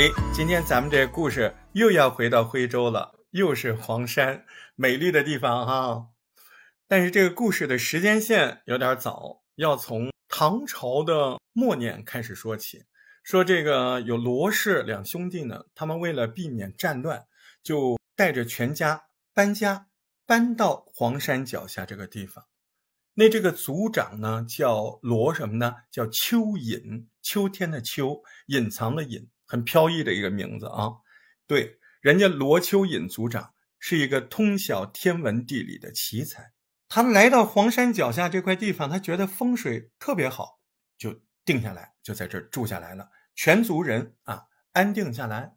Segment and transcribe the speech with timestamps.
[0.00, 6.06] 哎，今天咱们这故事又要回到徽州了，又是黄山，美丽的地方哈。
[6.88, 12.86] 但是这个故事的时间线有点早，要从唐朝的末年开始说起。
[13.22, 17.26] 说这个有罗氏两兄弟呢，他们为了避免战乱，
[17.62, 19.02] 就带着全家
[19.34, 19.88] 搬家，
[20.24, 22.46] 搬到黄山脚下这个地方。
[23.12, 25.74] 那这个族长呢，叫罗什么呢？
[25.90, 29.28] 叫秋隐，秋天的秋，隐藏的隐。
[29.50, 30.92] 很飘逸的一个名字啊，
[31.48, 36.52] 对，人家罗秋隐族长是一个通晓天文地理的奇才。
[36.88, 40.60] 他来到黄山脚下这块地方，他觉得风水特别好，
[40.96, 43.08] 就定下来，就在这儿住下来了。
[43.34, 45.56] 全族人啊，安定下来，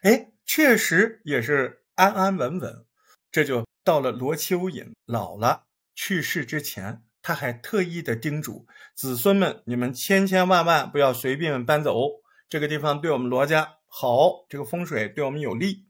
[0.00, 2.86] 哎，确实也是安安稳稳。
[3.30, 12.23] 这就到了罗秋隐老了去世之前，他还特意的叮嘱子孙们：你们千千万万不要随便搬走。
[12.48, 15.86] 这个地方对我们罗家好，这个风水对我们有利，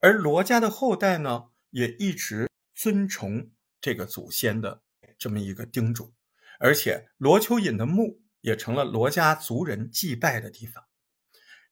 [0.00, 3.50] 而罗家的后代呢，也一直尊崇
[3.80, 4.82] 这个祖先的
[5.18, 6.12] 这么一个叮嘱，
[6.58, 10.84] 而且罗秋隐的墓也成了罗家族人祭拜的地方。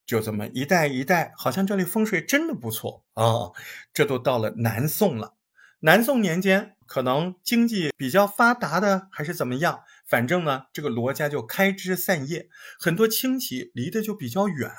[0.07, 3.53] 就这么一代一代，好像这里风水真的不错啊！
[3.93, 5.37] 这都到了南宋了，
[5.81, 6.77] 南宋年间。
[6.91, 9.85] 可能经济比较发达的，还是怎么样？
[10.09, 12.49] 反正呢，这个罗家就开枝散叶，
[12.81, 14.73] 很多亲戚离得就比较远，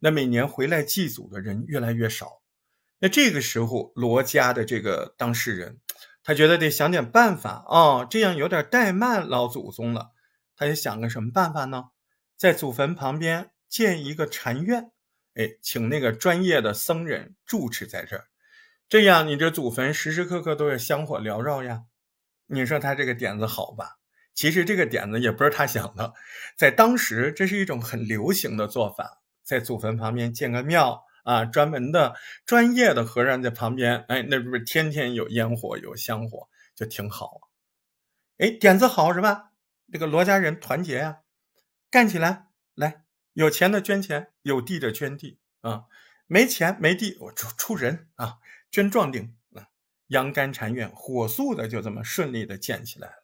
[0.00, 2.42] 那每年回来祭祖的人越来越少。
[2.98, 5.78] 那这个时候，罗家的这个当事人，
[6.24, 10.10] 他觉得得想点办法啊，这样有点怠慢老祖宗了。
[10.56, 11.90] 他就想个什么办法呢？
[12.36, 14.90] 在祖坟旁边建一个禅院，
[15.34, 18.24] 哎，请那个专业的僧人住持在这儿。
[18.88, 21.84] 这样，你这祖坟时时刻刻都有香火缭绕呀。
[22.46, 23.98] 你说他这个点子好吧？
[24.32, 26.12] 其实这个点子也不是他想的，
[26.56, 32.14] 在当时这是一种很流行的做法，在祖坟旁边建个庙啊，专门的
[32.44, 37.50] 专业的和尚在旁边，哎，那不是天天有烟火有香火，就挺好。
[38.38, 39.50] 哎，点子好是吧？
[39.90, 41.20] 这个罗家人团结呀，
[41.90, 45.86] 干起来来，有钱的捐钱，有地的捐地啊，
[46.26, 48.36] 没钱没地，我出出人啊。
[48.70, 49.68] 捐壮丁啊，
[50.08, 53.14] 阳干禅院火速的就这么顺利的建起来了。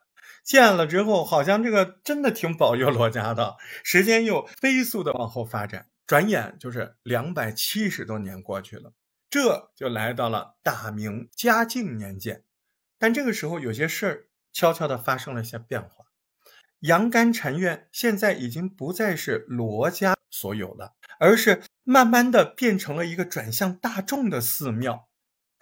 [0.45, 3.57] 建了之后，好像这个真的挺保佑罗家的。
[3.85, 8.93] 时间又飞速的往后发展，转眼就是两百七十多年过去了，
[9.31, 12.43] 这就来到了大明嘉靖年间。
[12.99, 16.07] 但这个时候有些事儿悄悄的发生了一些变化。
[16.81, 25.09] 阳干禅院现在已经不再是罗家所有了，而是慢慢的变成了一个转向大众的寺庙。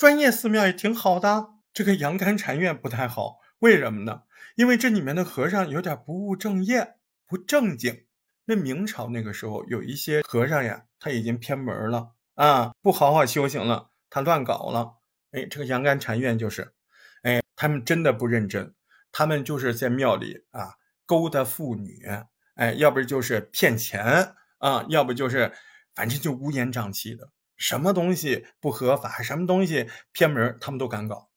[0.00, 4.22] 专业寺庙也挺好的，这个阳干禅院不太好，为什么呢？
[4.56, 6.94] 因为这里面的和尚有点不务正业、
[7.26, 8.06] 不正经。
[8.46, 14.94] 那明朝那个时候有一些和尚呀，他已经偏门了啊，不好好修行了，他乱搞了。
[15.32, 16.72] 哎，这个阳干禅院就是，
[17.22, 18.74] 哎，他们真的不认真，
[19.12, 22.08] 他们就是在庙里啊勾搭妇女，
[22.54, 25.52] 哎，要不就是骗钱啊，要不就是
[25.94, 27.28] 反正就乌烟瘴气的。
[27.60, 31.28] 什么东西不合法，什么东西偏门，他们都敢搞。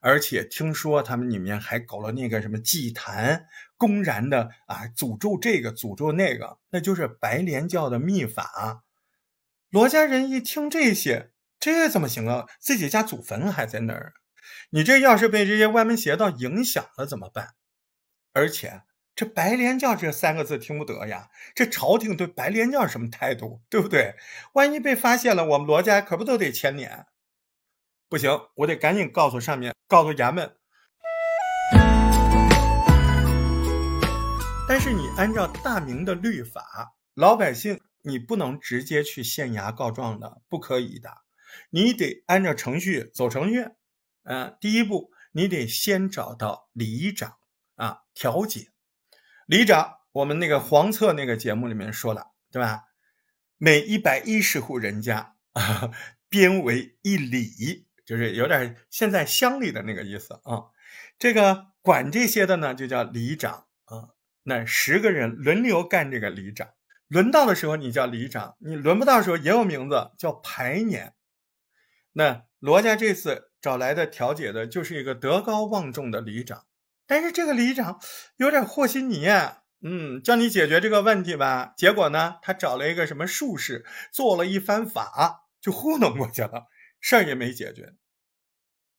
[0.00, 3.46] 而且听说他们里面还搞了那个什么祭坛，
[3.76, 8.84] 公然的啊诅咒这个诅咒那个，那就是白莲教的秘法。
[9.68, 12.46] 罗家人一听这些，这怎么行啊？
[12.60, 14.12] 自己家祖坟还在那儿，
[14.70, 17.54] 你这要是被这些歪门邪道影响了怎么办？
[18.32, 18.82] 而且。
[19.16, 21.30] 这白莲教这三个字听不得呀！
[21.54, 24.16] 这朝廷对白莲教什么态度，对不对？
[24.54, 27.06] 万一被发现了，我们罗家可不都得牵连？
[28.08, 30.56] 不行，我得赶紧告诉上面，告诉衙门。
[34.68, 41.08] 但是你按照大明的律法，老百姓你不能直接去县衙告状的，不可以的。
[41.70, 43.64] 你得按照程序走程序。
[44.24, 47.36] 嗯，第一步，你得先找到里长
[47.76, 48.70] 啊，调解。
[49.46, 52.84] 里长，我们那个黄册那个节目里面说了，对吧？
[53.58, 55.90] 每一百一十户人家啊，
[56.28, 60.64] 编为一里，就是有点现在乡里的那个意思啊。
[61.18, 64.10] 这个管这些的呢，就叫里长啊。
[64.44, 66.70] 那十个人轮流干这个里长，
[67.08, 71.14] 轮到的时候你叫里长，你轮不到的时候也有名字叫排年。
[72.12, 76.64] 那罗家这次找来的调解的就是一个德高望重的里长。
[77.06, 78.00] 但是这个里长
[78.36, 79.26] 有点和稀泥，
[79.82, 81.74] 嗯，叫你解决这个问题吧。
[81.76, 86.68] 结果呢，他找了一个什么术士，做了一番法，就糊弄过去了，
[87.00, 87.94] 事儿也没解决。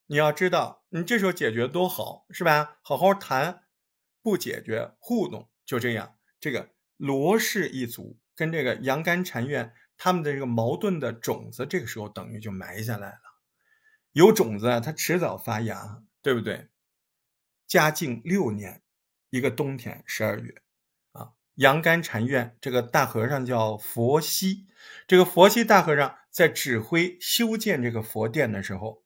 [0.07, 2.77] 你要知道，你这时候解决多好，是吧？
[2.83, 3.63] 好好谈，
[4.21, 6.15] 不解决糊弄，就这样。
[6.39, 13.21] 这个罗氏一族跟这个杨干禅院他们的这个矛盾的种子，这个时候等于就埋下来了。
[14.11, 16.67] 有种子，它迟早发芽，对不对？
[17.67, 18.81] 嘉靖六年，
[19.29, 20.53] 一个冬天，十二月，
[21.11, 24.67] 啊，阳干禅院这个大和尚叫佛西，
[25.07, 29.03] 这个佛西大和尚在指挥修建这个佛殿的时候，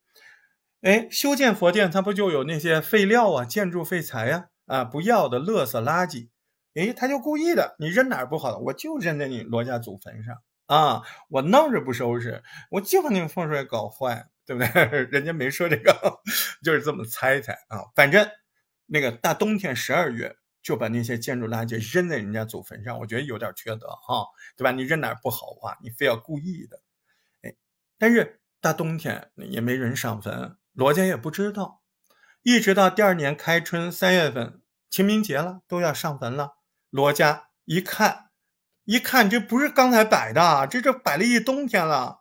[0.81, 6.29] 哎，修建佛殿，他不就有那些废料啊、建筑废材呀、啊不要的垃圾垃圾，
[6.73, 10.35] 哎，他就故意的，你扔哪儿不好的，我就扔在你罗家祖坟上
[10.67, 14.29] 啊，我弄着不收拾，我就把那个风水搞坏。
[14.49, 14.83] 对不对？
[15.11, 15.93] 人家没说这个，
[16.65, 17.85] 就是这么猜猜啊。
[17.95, 18.27] 反正
[18.91, 24.25] 那个大冬天十二月就把那些建筑垃圾扔在人家祖坟上，我觉得有点缺德啊，
[24.57, 24.71] 对吧？
[24.71, 25.77] 你扔哪不好啊？
[25.81, 26.81] 你非要故意的，
[27.43, 27.55] 哎。
[27.97, 31.81] 但是大冬天也没人上坟，罗家也不知道。
[32.41, 36.55] 一直到第二年开春三月份，清明节了，都要上坟了。
[36.89, 38.29] 罗家一看，
[38.85, 42.18] 一看这不是刚才摆的，这这摆了一冬天了。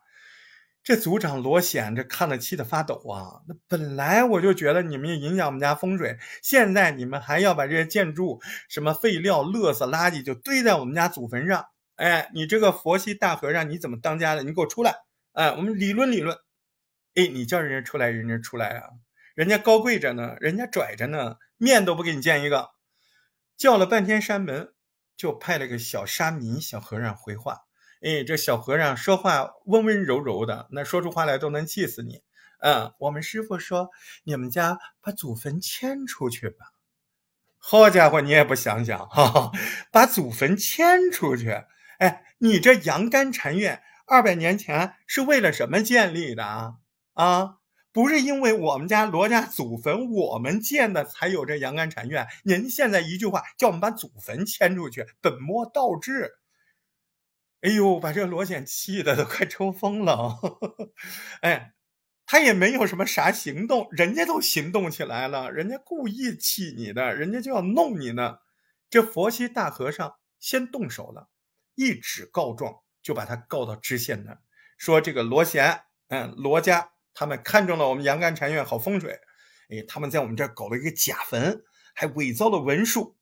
[0.89, 3.43] 这族长罗显这看得气得发抖啊！
[3.47, 8.41] 那本来我就觉得你们影响我们家风水，现在你们还要把这些建筑
[8.71, 11.67] 什么废料、垃圾、垃圾就堆在我们家祖坟上。
[11.97, 14.43] 哎，你这个佛系大和尚，你怎么当家的？
[14.43, 14.95] 你给我出来！
[15.35, 16.35] 哎，我们理论理论。
[17.17, 18.89] 哎，你叫人家出来，人家出来啊！
[19.35, 22.71] 人家高贵着呢，人家拽着呢，面都不给你见一个。
[23.59, 24.73] 叫了半天山门，
[25.19, 27.68] 就派了个小沙弥小和尚回话。
[28.01, 32.23] 哎，这小和尚说话温温柔柔的，那说出话来都能气死你。
[32.61, 33.91] 嗯，我们师傅说，
[34.25, 36.67] 你们家把祖坟迁出去吧。
[37.59, 39.53] 好家伙，你也不想想哈哈，
[39.91, 41.65] 把祖坟迁出去？
[41.99, 46.75] 哎，你这阳干禅院二百年前是为了什么建立的啊？
[47.15, 47.57] 啊，
[47.93, 52.29] 不是因为我们家罗家祖坟我们建的才有这阳干禅院。
[52.45, 56.31] 您现在一句话叫我们把祖坟迁出去，本末倒置。
[57.63, 60.39] 哎呦，把这罗显气的都快抽风了！
[61.43, 61.75] 哎，
[62.25, 68.39] 他也没有什么啥行动，人家都行动起来了，人家故意气你的，人家就要弄你呢。
[68.89, 71.31] 这佛系大和尚先动手了，
[71.75, 74.41] 一纸告状就把他告到知县那儿，
[74.77, 79.19] 说这个罗显，嗯，罗家他们看中了我们阳干禅院好风水，
[79.69, 83.17] 哎，他们在我们这儿搞了一个假坟，还伪造了文书，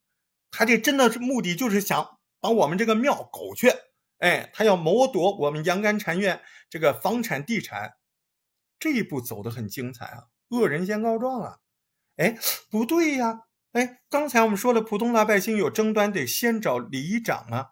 [0.51, 3.73] 他这真的是目的就是想把我们这个庙搞去。
[4.19, 7.93] 哎，他要谋夺我们阳干禅院这个房产地产，
[8.79, 10.23] 这一步走得很精彩啊！
[10.49, 11.57] 恶人先告状啊！
[12.15, 12.37] 哎，
[12.71, 13.41] 不对呀！
[13.73, 17.71] 哎，刚才我们说了，普通老百姓有争端得先找里长啊！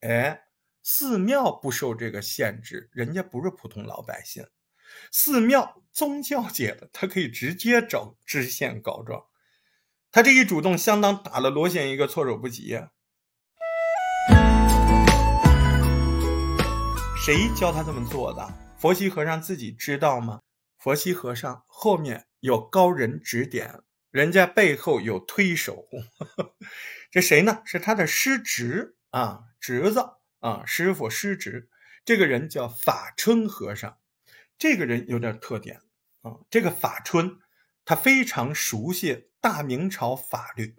[0.00, 0.46] 哎，
[0.82, 4.48] 寺庙不受这个限制，人家不是普通老百姓，
[5.12, 9.26] 寺庙宗教界的，他可以直接找知县告状。
[10.10, 12.90] 他这一主动，相当打了罗显一个措手不及呀！
[17.24, 18.46] 谁教他这么做的？
[18.76, 20.42] 佛西和尚自己知道吗？
[20.76, 23.80] 佛西和尚后面有高人指点，
[24.10, 25.86] 人家背后有推手。
[27.10, 27.62] 这谁呢？
[27.64, 30.04] 是他的师侄啊，侄子
[30.40, 31.70] 啊，师傅师侄。
[32.04, 33.96] 这个人叫法春和尚。
[34.58, 35.80] 这个人有点特点
[36.20, 36.40] 啊。
[36.50, 37.38] 这个法春，
[37.86, 40.76] 他非常熟悉大明朝法律。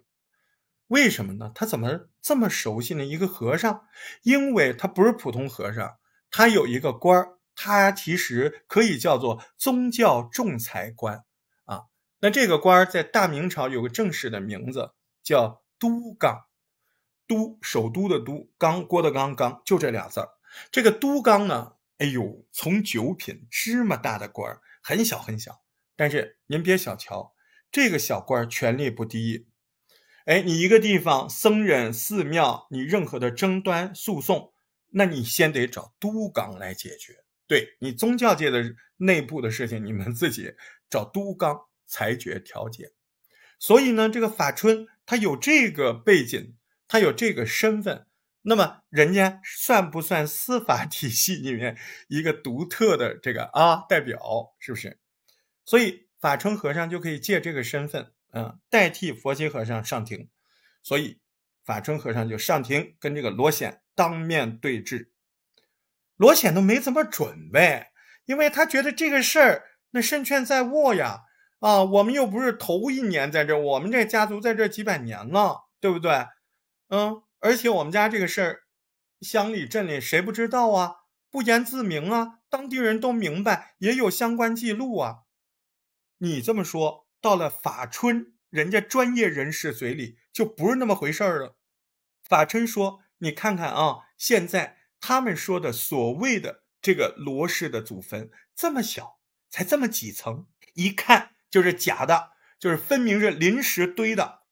[0.86, 1.50] 为什么呢？
[1.52, 3.04] 他怎么这么熟悉呢？
[3.04, 3.88] 一个和尚，
[4.22, 5.96] 因为他不是普通和尚。
[6.36, 11.24] 他有一个官儿，他其实可以叫做宗教仲裁官
[11.64, 11.84] 啊。
[12.18, 16.44] 那这个官儿在大明朝有个正式的名字，叫都纲。
[17.26, 20.28] 都首都的都，纲郭德纲纲，就这俩字儿。
[20.70, 25.62] 这个都纲呢，哎呦，从九品芝麻大的官儿，很小很小。
[25.96, 27.32] 但是您别小瞧
[27.72, 29.48] 这个小官儿，权力不低。
[30.26, 34.52] 哎，你一个地方僧人、寺庙，你任何的争端、诉讼。
[34.98, 40.54] 那你先得找都纲来解决，对你宗教界的内部的事情，你们自己
[40.88, 42.92] 找都纲裁决调解。
[43.58, 46.56] 所以呢，这个法春他有这个背景，
[46.88, 48.06] 他有这个身份，
[48.40, 51.76] 那么人家算不算司法体系里面
[52.08, 54.54] 一个独特的这个啊代表？
[54.58, 54.98] 是不是？
[55.66, 60.30] 所以法春和尚就可以借这个身份，嗯，代替佛心和尚上庭。
[60.82, 61.20] 所以
[61.62, 63.82] 法春和尚就上庭跟这个罗显。
[63.96, 65.10] 当面对质，
[66.16, 67.86] 罗显都没怎么准备，
[68.26, 71.22] 因为他觉得这个事儿那胜券在握呀。
[71.60, 76.26] 啊，我们又不是头一年在这，我们这家族在这几百年了，对不对？
[76.88, 78.60] 嗯，而且我们家这个事儿，
[79.22, 80.96] 乡里镇里谁不知道啊？
[81.30, 85.20] 不言自明啊，当地人都明白，也有相关记录啊。
[86.18, 91.56] 你这么说，到了法春人家专业人士嘴里就不是那么回事儿了。
[92.28, 93.00] 法春说。
[93.18, 99.18] 你看看啊，现在他们说的所谓的这个罗氏的祖坟这么小，
[99.50, 104.42] 才这么几层，一看就是假的，就是分明是临时堆的。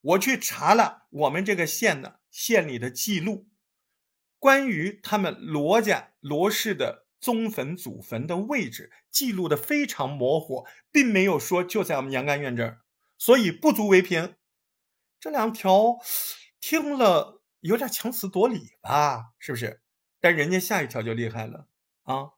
[0.00, 3.48] 我去查了我们这个县的县里的记录，
[4.38, 12.82] 关于他们罗家罗氏的宗坟祖坟的位置，记录的非常模糊，并没有说就在我们杨干院这儿，
[13.18, 14.36] 所以不足为凭。
[15.18, 15.98] 这两条
[16.60, 17.35] 听了
[17.66, 19.82] 有点强词夺理吧，是不是？
[20.20, 21.68] 但人家下一条就厉害了
[22.02, 22.30] 啊！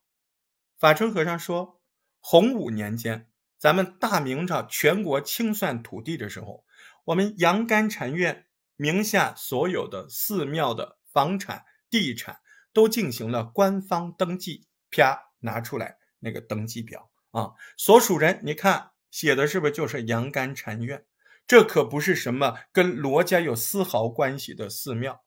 [0.77, 1.81] 法春和尚说，
[2.21, 6.65] 洪武年间，咱们大明朝全国清算土地的时候。
[7.05, 12.41] 我们杨干禅院名下所有的寺庙的房产、地产
[12.75, 21.07] 都进行了官方登记，啪拿出来那个登记表啊，所属人你看写的是不是就是杨干禅院？
[21.49, 25.25] 这可不是什么跟罗家有丝毫关系的寺庙。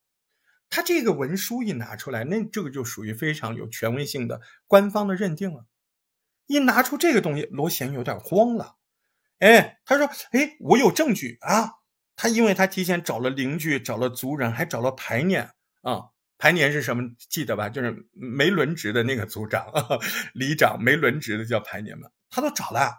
[0.69, 5.65] 他这个文书一拿出来，那这个就属于非常有权威性的官方的认定了。
[6.45, 8.75] 一拿出这个东西，罗贤有点慌了。
[9.39, 11.71] 哎，他说：“哎，我有证据啊！
[12.15, 15.49] 他因为他提前找了邻居，找了族人，还找了排年
[15.81, 16.03] 啊。
[16.37, 17.03] 排年是什么？
[17.17, 17.67] 记得吧？
[17.67, 19.65] 就是没轮值的那个族长、
[20.33, 22.07] 里长，没轮值的叫排年嘛。
[22.29, 22.91] 他都找了，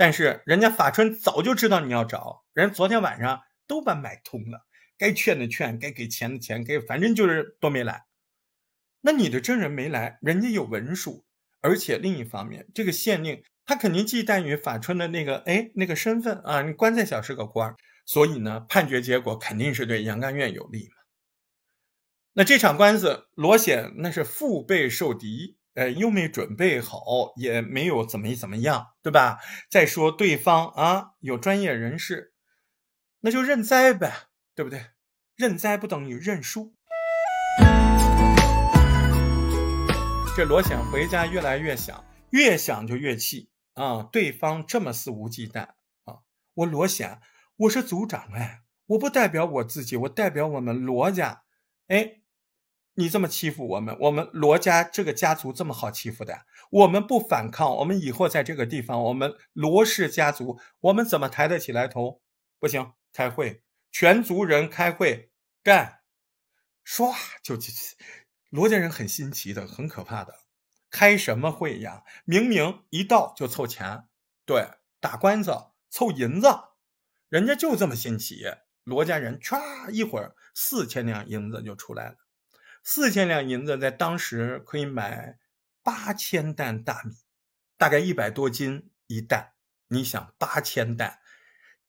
[0.00, 4.64] 但是人家法春早就知道你要找，人昨天晚上都把买通了，
[4.96, 8.06] 该劝的劝，该给钱的钱，给反正就是都没来。
[9.02, 11.26] 那你的证人没来，人家有文书，
[11.60, 17.76] 而且另一方面，这个县令。”他肯定忌惮于法春的那个哎那个身份啊，你官再小是个官，
[18.06, 20.94] 所以呢，判决结果肯定是对杨甘愿有利嘛。
[22.32, 29.40] 那这场官司，罗显那是腹背受敌，呃，又没准备好，也没有怎么怎么样，对吧？
[29.70, 32.34] 再说对方啊有专业人士，
[33.20, 34.88] 那就认栽呗，对不对？
[35.36, 36.74] 认栽不等于认输。
[40.36, 43.48] 这罗显回家越来越想，越想就越气。
[43.72, 45.62] 啊，对方这么肆无忌惮
[46.04, 46.18] 啊！
[46.52, 47.22] 我罗显，
[47.56, 51.44] 我是族长哎，我不代表我自己，我代表我们罗家。
[51.88, 52.19] 哎，
[53.00, 56.44] 你这么欺负我们，我们罗家这个家族这么好欺负的？
[56.70, 62.20] 我们不反抗，我们以后在这个地方，我们罗氏家族，我们怎么抬得起来头？
[62.58, 65.30] 不行，开会，全族人开会
[65.62, 66.00] 干，
[66.84, 67.72] 唰就去
[68.50, 70.34] 罗家人很新奇的，很可怕的。
[70.90, 72.04] 开什么会呀？
[72.26, 74.04] 明明一到就凑钱，
[74.44, 74.68] 对，
[75.00, 75.52] 打官司
[75.88, 76.48] 凑银子，
[77.30, 78.44] 人家就这么新奇。
[78.84, 82.16] 罗家人唰一会儿四千两银子就出来了，
[82.82, 85.38] 四千两银子在当时可以买
[85.82, 87.16] 八千担大米，
[87.76, 89.52] 大概一百多斤一担。
[89.88, 91.18] 你想八千担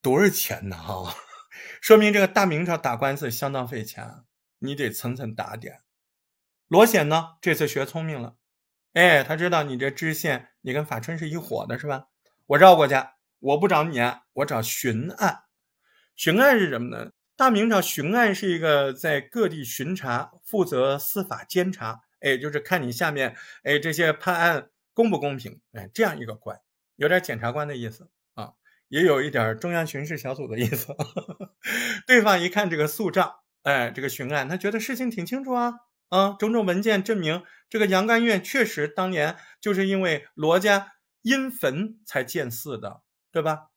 [0.02, 0.76] 多少钱呢？
[0.76, 1.16] 哈，
[1.82, 4.24] 说明这个大明朝打官司相当费钱，
[4.60, 5.82] 你得层层打点。
[6.68, 8.38] 罗显呢，这次学聪明了。
[8.94, 12.08] 哎，他知道你这知县，你跟法春是一伙的，是吧？
[12.48, 12.96] 我绕过去，
[13.40, 14.00] 我不找你，
[14.34, 15.44] 我找巡案。
[16.16, 17.12] 巡案是什么呢？
[17.42, 26.62] 大明朝巡案是一个在各地巡查，负责司法监察，哎，就是看你下面，哎，这些判案公不公平，哎，这样一个官，
[26.98, 28.52] 有点检察官的意思啊，
[28.90, 30.96] 也有一点中央巡视小组的意思。
[32.06, 35.74] 对方一看这个诉状，哎，这个巡案，他觉得事情挺清楚啊。
[36.10, 40.92] 啊，种种文件证明，这个杨干院确实当年就是因为罗家
[41.24, 43.70] 因坟才建寺的，对吧？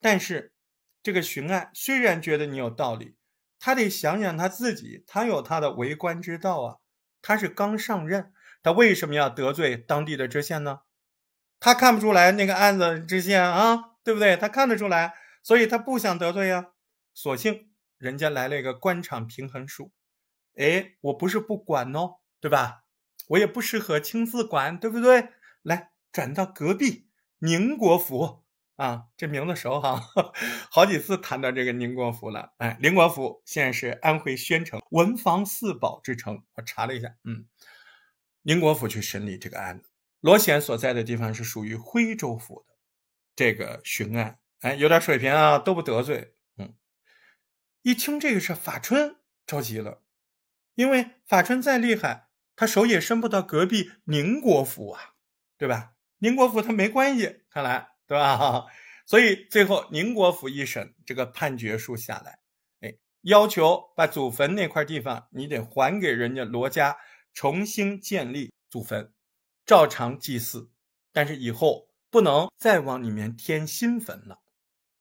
[0.00, 0.54] 但是
[1.02, 3.16] 这个巡案虽然觉得你有道理，
[3.58, 6.76] 他得想想他自己，他有他的为官之道啊。
[7.20, 8.32] 他是刚上任，
[8.62, 10.80] 他为什么要得罪当地的知县呢？
[11.60, 14.36] 他看不出来那个案子知县啊，对不对？
[14.36, 16.70] 他看得出来，所以他不想得罪呀。
[17.14, 19.92] 索性人家来了一个官场平衡术。
[20.56, 22.84] 哎，我不是不管哦，对吧？
[23.28, 25.28] 我也不适合亲自管，对不对？
[25.62, 28.41] 来转到隔壁宁国府
[28.82, 30.10] 啊，这名字熟哈，
[30.68, 32.52] 好几次谈到这个宁国府了。
[32.58, 36.42] 哎，宁国府现在是安徽宣城文房四宝之城。
[36.54, 37.46] 我查了一下，嗯，
[38.42, 42.74] 宁国府去审理这个案子，罗显所在的地方是属于徽州府的
[43.36, 46.34] 这个巡案，哎，有点水平啊，都不得罪。
[46.56, 46.74] 嗯，
[47.82, 49.14] 一听这个事，法春
[49.46, 50.02] 着急了。
[50.74, 55.14] 因为法春再厉害，他手也伸不到隔壁宁国府啊，
[55.56, 55.92] 对吧？
[56.18, 58.66] 宁国府他没关系，看来对吧？
[59.06, 62.40] 所以最后宁国府一审，这个判决书下来，
[62.82, 66.98] 哎，要求把祖坟那块地方你得还给人家罗家，
[67.32, 69.10] 重新建立祖坟，
[69.64, 70.70] 照常祭祀，
[71.10, 74.42] 但是以后不能再往里面添新坟了。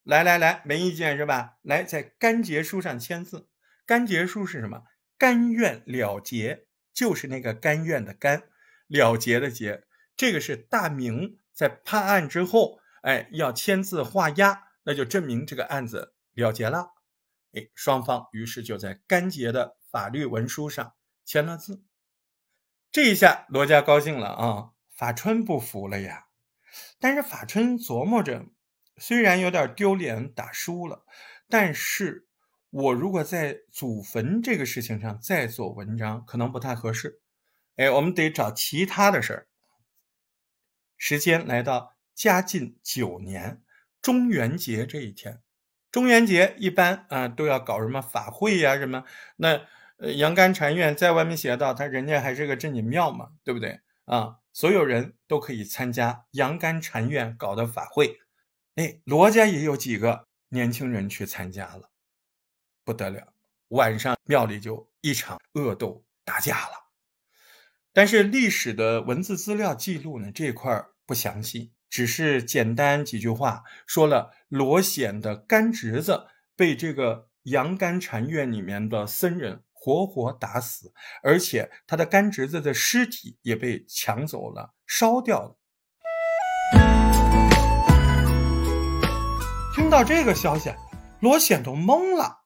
[0.04, 1.58] 来来来，没意见是吧？
[1.62, 3.50] 来，在干结书上签字。
[3.86, 4.84] 干结书是什么？
[5.18, 8.44] 甘愿了结，就是那个甘愿的甘，
[8.88, 9.84] 了结的结。
[10.16, 16.94] 这个是大明在判案之后，哎，要签字画押，那就证明这个案子了结了。
[17.54, 20.94] 哎，双方于是就在干结的法律文书上
[21.26, 21.84] 签了字。
[22.92, 24.72] 这一下，罗家高兴了啊！
[24.90, 26.28] 法春不服了呀。
[27.00, 28.46] 但是法春琢磨着，
[28.98, 31.06] 虽然有点丢脸，打输了，
[31.50, 32.28] 但是
[32.70, 37.22] 我如果在祖坟这个事情上再做文章，可能不太合适。
[37.78, 39.48] 哎，我们得找其他的事儿。
[40.98, 43.62] 时间来到嘉靖九年
[44.02, 45.42] 中元节这一天，
[45.92, 49.04] 中元节一般啊都要搞什么法会呀什么？
[49.38, 49.62] 那
[49.98, 54.38] 呃杨干禅院在外面写道，他人家还是个正经庙嘛，对不对啊？
[54.54, 58.20] 所有人都可以参加杨干禅院搞的法会，
[58.76, 61.90] 哎，罗家也有几个年轻人去参加了，
[62.84, 63.34] 不得了，
[63.70, 66.90] 晚上庙里就一场恶斗打架了。
[67.94, 79.62] 但是历史的文字资料记录呢，这块不详细，只是简单几句话说了罗显的干侄子被这个杨干禅院里面的僧人。
[79.84, 80.94] 活活打死，
[81.24, 85.58] 而且他的干侄子的尸体也被抢走了，烧掉了。
[89.74, 90.72] 听到这个消息，
[91.20, 92.44] 罗显都懵了，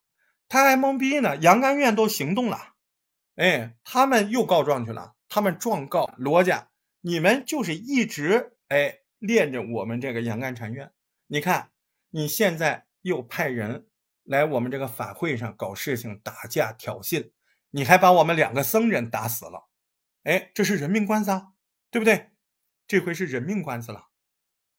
[0.48, 1.36] 他还懵逼呢。
[1.36, 2.76] 杨干院都行动了，
[3.36, 6.70] 哎，他们又告状去了，他们状告罗家，
[7.02, 10.92] 你们就是一直哎练着我们这个杨干禅院，
[11.28, 11.72] 你看
[12.10, 13.88] 你现在又派人。
[14.28, 17.30] 来我们这个法会上搞事情、打架、挑衅，
[17.70, 19.70] 你还把我们两个僧人打死了，
[20.24, 21.50] 哎，这是人命官司啊，
[21.92, 22.32] 对不对？
[22.88, 24.08] 这回是人命官司了。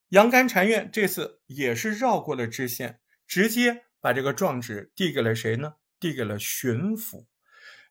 [0.09, 5.75] 杨干禅院这次也是绕过了知县，直接把这个状纸递给了谁呢？
[6.01, 7.27] 递给了巡抚。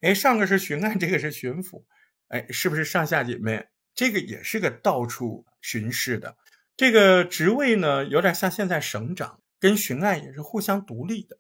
[0.01, 1.85] 哎，上个是巡案，这个是巡抚，
[2.27, 3.69] 哎，是不是上下姐妹？
[3.93, 6.35] 这个也是个到处巡视的，
[6.77, 11.37] 这个职位呢，有点像现在省长，跟巡案也是互相独立的。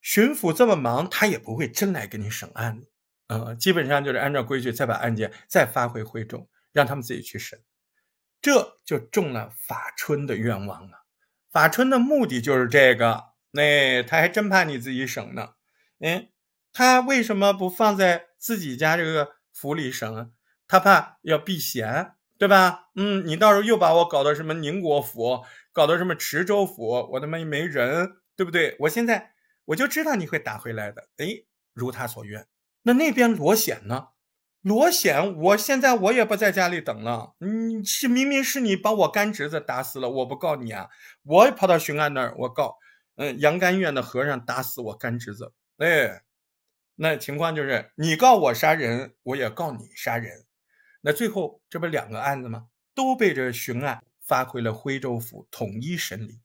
[0.00, 2.88] 巡抚这么忙，他也不会真来给你审案子，
[3.26, 7.60] 呃，基本上就是按照规矩再把案件再发回会众，让他们自己去审，
[8.40, 11.04] 这就中了法春的愿望了。
[11.50, 15.54] 法春的目的就是这个，那他还真怕你自己审呢。
[15.98, 16.30] 哎，
[16.72, 20.30] 他为什么不放在自己家这个府里审啊？
[20.66, 22.88] 他怕要避嫌，对吧？
[22.94, 28.76] 嗯，你到时候又把我搞到什么宁国府，搞到什么池州府，我他妈没人，对不对？
[28.80, 29.32] 我现在。
[29.68, 31.26] 我就知道你会打回来的，哎，
[31.74, 32.46] 如他所愿。
[32.84, 34.06] 那那边罗显呢？
[34.62, 37.34] 罗显，我现在我也不在家里等了。
[37.40, 40.88] 你是明明是你把我干侄子打死了，我不告你啊？
[41.22, 42.78] 我跑到巡按那儿，我告，
[43.16, 45.52] 嗯，杨干院的和尚打死我干侄子。
[45.76, 46.22] 哎，
[46.94, 50.46] 那情况就是你告我杀人，我也告你杀人。
[51.08, 52.68] 那最后这不两个案子吗？
[52.94, 56.42] 都被这巡案发回了徽州府统一审理。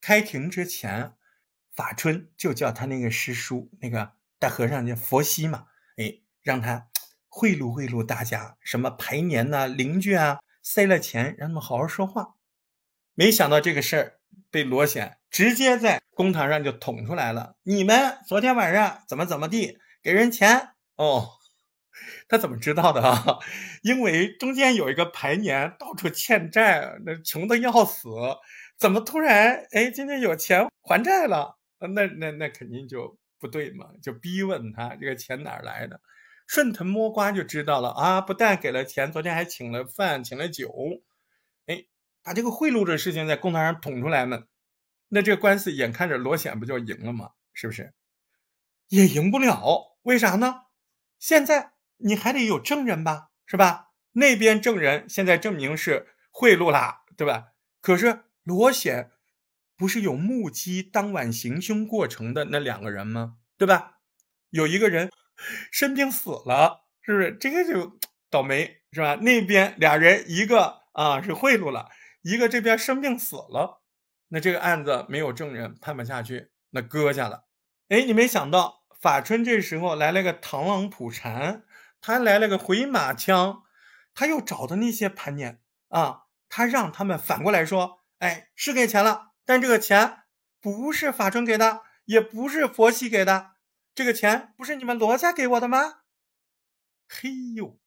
[0.00, 1.12] 开庭之前。
[1.74, 6.88] 法春就叫他那个师叔，那个大和尚叫佛西嘛，哎，让他
[7.26, 12.36] 贿赂贿赂大家，什么排年呐、邻居啊，塞了钱让他们好好说话。
[13.14, 14.20] 没想到这个事儿
[14.52, 17.56] 被罗显直接在公堂上就捅出来了。
[17.64, 20.74] 你们昨天晚上怎么怎么地给人钱？
[20.94, 21.32] 哦，
[22.28, 23.38] 他怎么知道的啊？
[23.82, 28.08] 因为中间有一个排年，到处欠债，那穷的要死，
[28.78, 31.58] 怎么突然哎今天有钱还债了？
[31.78, 36.00] 那那那肯定就不对嘛，就逼问他这个钱哪来的，
[36.46, 38.20] 顺藤摸瓜就知道了啊！
[38.20, 40.72] 不但给了钱，昨天还请了饭，请了酒，
[41.66, 41.84] 哎，
[42.22, 44.44] 把这个贿赂的事情在公堂上捅出来呢，
[45.08, 47.30] 那这个官司眼看着罗显不就赢了吗？
[47.52, 47.92] 是不是？
[48.88, 50.62] 也赢不了，为啥呢？
[51.18, 53.90] 现在你还得有证人吧，是吧？
[54.12, 57.48] 那边证人现在证明是贿赂啦，对吧？
[57.80, 59.10] 可是罗显。
[59.76, 63.38] 不是有目击当晚行凶过程的那两个人吗？
[63.58, 63.98] 对吧？
[64.50, 65.10] 有一个人
[65.72, 67.32] 生病死了，是不是？
[67.32, 67.98] 这个就
[68.30, 69.16] 倒霉，是吧？
[69.16, 71.88] 那边俩人，一个啊是贿赂了，
[72.22, 73.82] 一个这边生病死了，
[74.28, 77.46] 那这个案子没有证人，判不下去，那搁下了。
[77.88, 81.64] 哎，你没想到法春这时候来了个螳螂捕蝉，
[82.06, 83.62] 他来了个回马枪，
[84.12, 89.30] 他又找的那些盘年啊，他让他们反过来说，哎，是给钱了。
[89.46, 90.24] 但这个钱
[90.60, 93.52] 不是法春给的，也不是佛系给的，
[93.94, 96.00] 这个钱不是你们罗家给我的吗？
[97.08, 97.78] 嘿呦，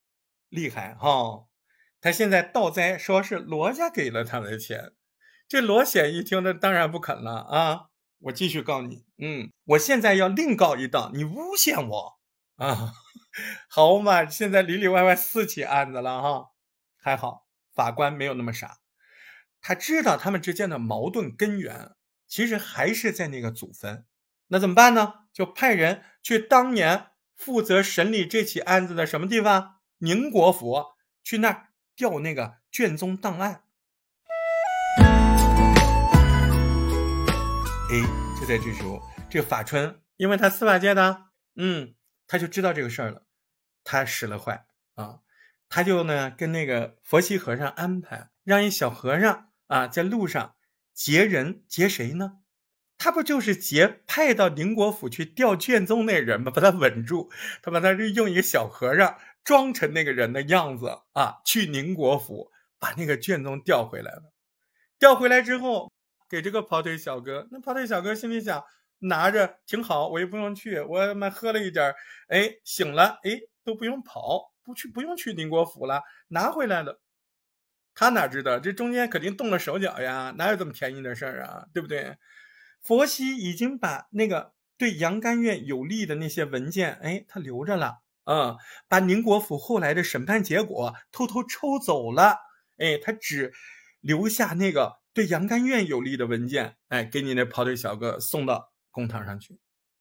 [0.50, 1.46] 厉害哈！
[2.02, 4.94] 他现在倒栽，说是罗家给了他的钱。
[5.48, 7.90] 这罗显一听，那当然不肯了啊！
[8.18, 12.20] 我继续告你，嗯，我现在要另告一道，你诬陷我
[12.56, 12.94] 啊！
[13.70, 16.52] 好嘛，现在里里外外四起案子了哈，
[16.98, 18.78] 还好法官没有那么傻，
[19.62, 21.92] 他知道他们之间的矛盾根源
[22.28, 24.06] 其实还是在那个祖坟。
[24.48, 25.14] 那怎么办呢？
[25.34, 29.76] 就派人去当年负责审理这起案子的什么地方？
[30.00, 30.86] 宁国府，
[31.24, 33.64] 去那儿调那个卷宗档案。
[37.90, 38.02] 哎，
[38.40, 41.94] 就在这时候，这个法春，因为他司法界的，嗯，
[42.28, 43.27] 他就知道这个事儿了。
[43.90, 45.22] 他使了坏啊，
[45.70, 50.56] 他就呢跟那个佛西和尚安排，让一小和尚啊在路上
[50.94, 52.40] 劫人，劫谁呢？
[52.98, 56.52] 他不就是劫派到宁国府去调卷宗那人吗？
[56.54, 64.34] 把他稳住，他把他用一个小和尚装成那个人的样子啊，去宁国府把那个卷宗调回来了。
[65.00, 65.90] 调回来之后，
[66.28, 68.62] 给这个跑腿小哥，那跑腿小哥心里想，
[69.00, 71.94] 拿着挺好，我也不用去，我他妈喝了一点，
[72.28, 77.02] 哎，醒了，哎，都不用跑，不去，不用去宁国府了，拿回来了。
[77.94, 80.34] 他哪知道这中间肯定动了手脚呀？
[80.38, 81.66] 哪有这么便宜的事儿啊？
[81.74, 82.16] 对不对？
[82.82, 88.56] 佛西已经把那个对杨甘院有利的那些文件，哎，他留着了，嗯，
[88.88, 92.38] 把宁国府后来的审判结果偷偷抽走了，
[92.78, 93.52] 哎，他只
[94.00, 99.60] 留下那个对杨甘院有利的文件，哎，给你那跑腿小哥送到公堂上去。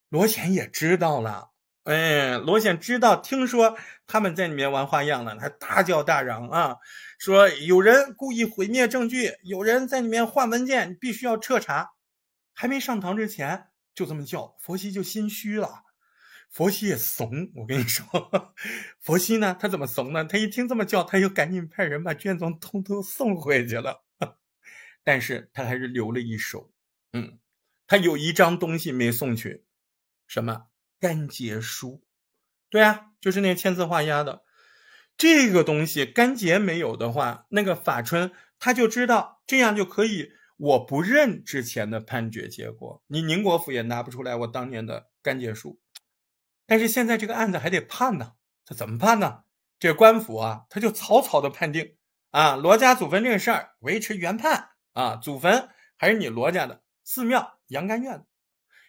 [0.08, 1.50] 罗贤也知道了，
[1.86, 6.78] 哎，罗显知道，听说他们在里面玩花样了，他大叫大嚷啊，
[7.16, 11.92] 说有人故意毁灭证据，有人在里面换文件，必须要彻查。
[12.52, 15.84] 还没上堂之前就这么叫，佛西就心虚了。
[16.50, 18.04] 佛西也怂，我跟你说，
[19.00, 20.24] 佛西呢，他怎么怂呢？
[20.24, 24.04] 他一听这么叫，他又赶紧派人把卷宗通通送回去了。
[25.04, 26.72] 但是他还是留了一手，
[27.12, 27.38] 嗯，
[27.86, 29.64] 他有一张东西没送去，
[30.26, 30.66] 什么
[31.00, 32.02] 干结书？
[32.70, 34.42] 对啊，就是那个签字画押的
[35.16, 36.04] 这个东西。
[36.04, 40.32] 干结没有的话，那个法春他就知道这样就可以。
[40.58, 45.78] 我不认之前的判决结果，你宁国府也拿不出来我当年的干结书，
[46.66, 48.32] 但是现在这个案子还得判呢，
[48.64, 49.42] 他怎么判呢？
[49.78, 51.96] 这官府啊，他就草草的判定
[52.30, 58.24] 啊，罗家祖坟这个事儿维持原判啊，祖坟还是你罗家的，寺庙杨甘院，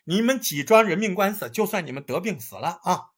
[0.09, 3.11] 你们几桩人命官司，就算你们得病死了啊，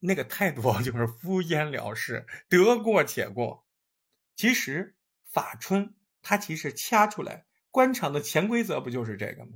[0.00, 3.64] 那个态度就是敷衍了事，得过且过。
[4.34, 4.96] 其实
[5.30, 7.46] 法春他其实掐出来。
[7.70, 9.52] 官场的潜规则不就是这个吗？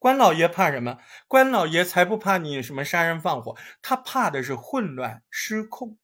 [0.00, 0.98] 官老爷怕什么？
[1.28, 5.96] 官老爷才不怕你什么杀人放火，他怕的是混乱失控。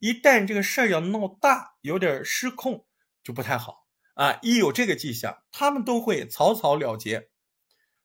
[0.00, 2.84] 一旦这个事儿要闹大，有点失控，
[3.22, 4.40] 就不太好啊！
[4.42, 7.28] 一有这个迹象，他们都会草草了结。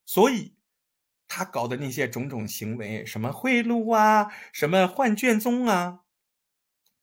[0.05, 0.56] 所以，
[1.27, 6.01] 他搞的那些种种行为，什么贿赂啊，什么换卷宗啊，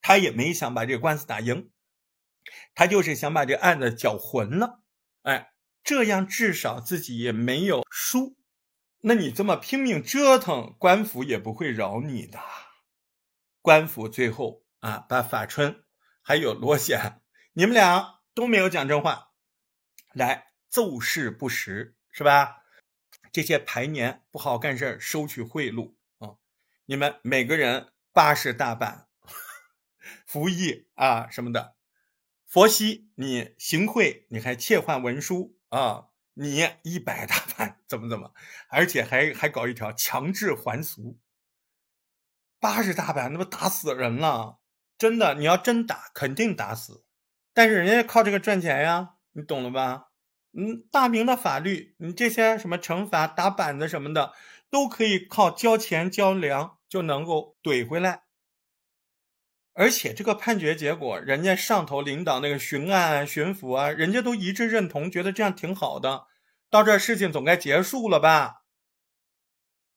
[0.00, 1.70] 他也没想把这个官司打赢，
[2.74, 4.82] 他就是想把这个案子搅浑了。
[5.22, 5.50] 哎。
[5.86, 8.38] 这样至少自己也没有输，
[9.02, 12.40] 那你这么拼命折腾，官府也不会饶你的。
[13.60, 15.84] 官府最后啊，把法春
[16.22, 17.20] 还有罗显，
[17.52, 19.32] 你们俩都没有讲真话，
[20.14, 22.63] 来奏事不实，是吧？
[23.34, 26.36] 这些排年不好干事收取贿赂啊，
[26.84, 29.08] 你们每个人八十大板，
[30.24, 31.74] 服役啊什么的。
[32.46, 35.58] 佛系，你行贿，你还窃换文书。
[35.70, 38.32] 啊，你一百大板怎么怎么，
[38.68, 41.18] 而且还还搞一条强制还俗，
[42.60, 44.60] 八十大板那不打死人了？
[44.96, 47.04] 真的，你要真打，肯定打死。
[47.52, 50.12] 但是人家靠这个赚钱呀，你懂了吧？
[50.56, 54.32] 嗯，大明的法律，你这些什么惩罚、打板子什么的，
[54.70, 58.22] 都可以靠交钱交粮就能够怼回来。
[59.72, 66.26] 而且这个判决结果，人家上头领导那个巡案、巡抚啊，人家都一致认同，觉得这样挺好的。
[66.70, 68.62] 到这事情总该结束了吧？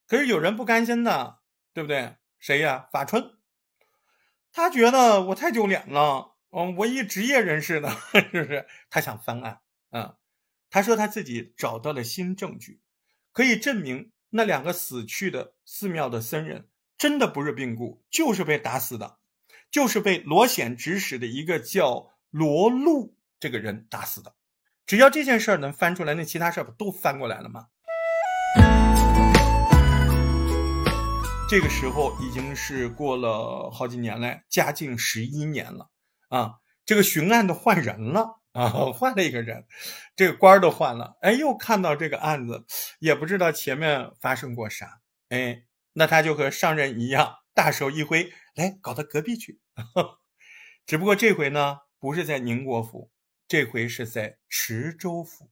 [0.07, 1.39] 可是有人不甘心的，
[1.73, 2.15] 对不对？
[2.39, 2.87] 谁呀？
[2.91, 3.37] 法春，
[4.51, 6.35] 他觉得我太丢脸了。
[6.51, 7.89] 嗯，我一职业人士呢，
[8.31, 8.65] 是不是？
[8.89, 9.59] 他想翻案。
[9.91, 10.15] 嗯，
[10.69, 12.81] 他说他自己找到了新证据，
[13.31, 19.17] 可以证明那两个死去的寺庙的僧人真的不是病故，就是被打死的。
[19.69, 24.35] 就是被罗显指使的一个叫罗禄这个人打死的。
[24.85, 27.67] 只要这件事儿能翻出来，那其他事儿不都翻过来了吗？
[31.49, 35.89] 这个时候已经是过了好几年了，嘉靖十一年了
[36.29, 36.55] 啊！
[36.85, 39.65] 这个巡案的换人了啊，换了一个人，
[40.15, 41.17] 这个官儿都换了。
[41.21, 42.65] 哎，又看到这个案子，
[42.99, 45.01] 也不知道前面发生过啥。
[45.29, 47.35] 哎，那他就和上任一样。
[47.53, 49.59] 大手一挥，来搞到隔壁去。
[50.85, 53.11] 只不过这回呢，不是在宁国府，
[53.47, 55.49] 这回是在池州府。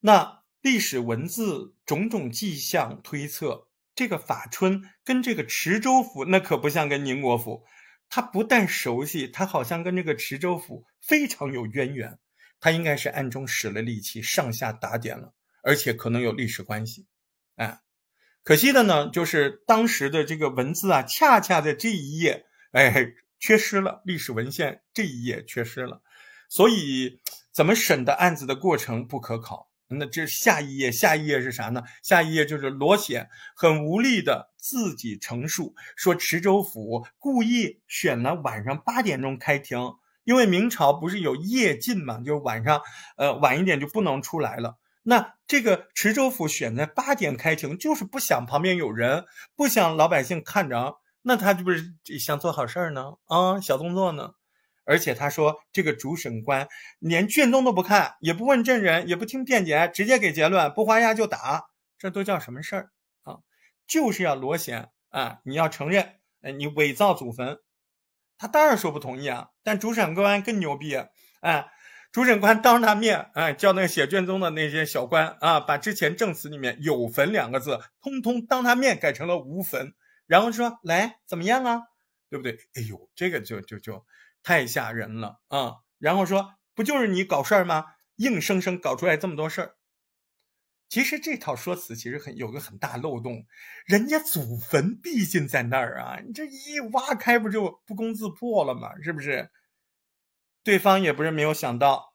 [0.00, 7.64] 那历史文字种种迹象推测，这个法春跟这个池州府那可不像跟宁国府，
[8.14, 12.18] 他不但熟悉，他好像跟这个池州府非常有渊源。
[12.60, 17.06] 他应该是暗中使了力气，上下打点了，而且可能有历史关系。
[17.56, 17.80] 哎，
[18.44, 26.02] 可惜的呢，就是当时的这个文字啊，恰恰在这一页，哎，缺失了历史文献这一页缺失了，
[26.50, 29.71] 所以怎么审的案子的过程不可考。
[29.88, 31.82] 那这下一页，下一页是啥呢？
[32.02, 39.78] 下一页就是罗显很无力的自己陈述，说池州府故意选了晚上八点钟开庭，
[40.24, 42.80] 因为明朝不是有夜禁嘛，就晚上，
[43.16, 44.78] 呃，晚一点就不能出来了。
[45.02, 53.14] 那这个池州府选在八点开庭，就是不想旁边有人，不想老百姓看着，那他这不是想做好事儿呢？
[53.26, 54.34] 啊，小动作呢？
[54.84, 56.68] 而且他说，这个主审官
[56.98, 61.66] 连卷宗都不看，也不问证人，也不听辩解，直接给结论，不划押就打，
[61.98, 62.90] 这都叫什么事儿
[63.22, 63.38] 啊？
[63.86, 65.38] 就是要罗显啊！
[65.44, 67.58] 你要承认，哎，你伪造祖坟，
[68.38, 69.48] 他当然说不同意啊。
[69.62, 70.96] 但主审官更牛逼，
[71.40, 71.66] 哎，
[72.10, 79.94] 主审官当着他面，哎，叫那个写卷宗的那些小官啊，把之前证词里面有坟两个字，通通当他面改成了无坟，
[80.26, 81.82] 然后说来怎么样啊？
[82.28, 82.58] 对不对？
[82.74, 84.04] 哎呦，这个就就就。
[84.42, 85.76] 太吓人了啊！
[85.98, 87.86] 然后说，不就是你搞事儿吗？
[88.16, 89.76] 硬生生搞出来这么多事儿。
[90.88, 93.46] 其实这套说辞其实很有个很大漏洞，
[93.86, 98.90] 人家祖坟毕竟在那儿啊，你这一挖开不就不攻自破了吗？
[99.02, 99.50] 是不是？
[100.62, 102.14] 对方也不是没有想到，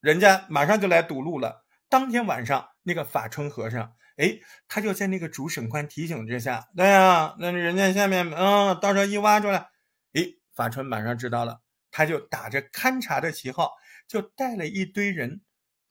[0.00, 1.66] 人家马上就来堵路了。
[1.88, 9.68] 当天晚上，那个法春和尚，哎，他就在那个主审官提醒之下，对呀，那人家下面，嗯，到时候一挖出来，
[10.14, 10.22] 哎。
[10.56, 13.74] 法春马上知道了，他就打着勘察的旗号，
[14.08, 15.42] 就带了一堆人，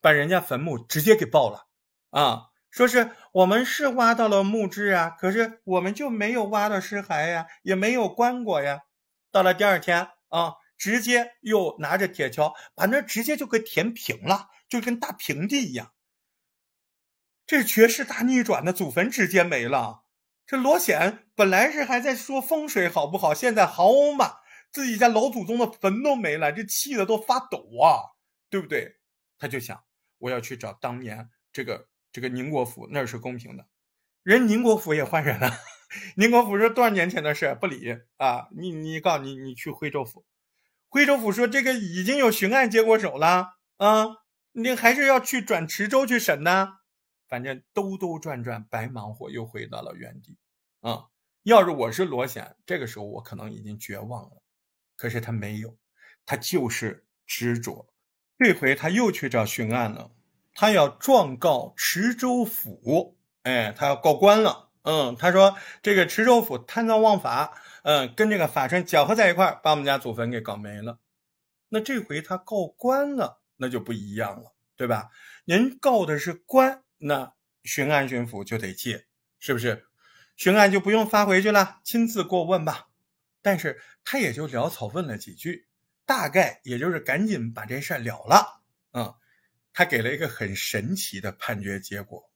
[0.02, 1.68] 把人家坟墓直接给爆了。
[2.10, 8.82] 啊，说是我们是挖到了墓志啊，可是我们就没有挖到尸骸呀，也没有棺椁呀。
[9.32, 15.92] 到了第二天啊，直接又拿着铁锹把那直接就给填平了，就跟大平地一样。
[17.46, 20.06] 这绝世大逆转的祖坟直接没了。
[20.48, 24.38] 这罗显本来是还在说风水好不好，现在好嘛。
[24.76, 28.12] 自己家老祖宗的坟都没了，这气的都发抖啊，
[28.50, 28.98] 对不对？
[29.38, 29.82] 他就想，
[30.18, 33.66] 我要去找当年这个这个宁国府，那是公平的。
[34.22, 35.50] 人宁国府也换人了，
[36.18, 38.50] 宁国府说多少年前的事不理啊。
[38.52, 40.26] 你你告诉你你去徽州府，
[40.90, 44.08] 徽州府说这个已经有巡案接过手了啊，
[44.52, 46.80] 你还是要去转池州去审呢。
[47.30, 50.38] 反正兜兜转转，白忙活又回到了原地
[50.82, 51.06] 啊。
[51.44, 54.42] 要是我是罗显，这个时候我可能已经绝望了。
[54.96, 55.78] 可是他没有，
[56.26, 57.94] 他就是执着。
[58.38, 60.12] 这回他又去找巡案了，
[60.54, 64.72] 他要状告池州府，哎，他要告官了。
[64.84, 71.00] 嗯，他说这个池州府贪赃枉法，嗯，跟这个法春搅和在一块儿，把我们家祖坟给搞没了。
[71.70, 75.10] 那这回他告官了，那就不一样了，对吧？
[75.46, 79.08] 您告的是官，那巡案巡抚就得接，
[79.40, 79.88] 是不是？
[80.36, 82.90] 巡案就不用发回去了，亲自过问吧。
[83.46, 85.68] 但是他也就潦草问了几句，
[86.04, 88.64] 大概也就是赶紧把这事儿了了。
[88.94, 89.14] 嗯，
[89.72, 92.28] 他给了一个很神奇的判决结果。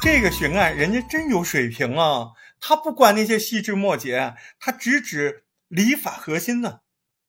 [0.00, 2.28] 这个巡案人家真有水平啊，
[2.58, 6.80] 他不管那些细枝末节，他直指礼法核心呢。